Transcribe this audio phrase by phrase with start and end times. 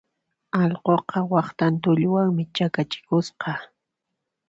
[0.61, 3.51] Allquqa waqtan tulluwanmi chakachikusqa.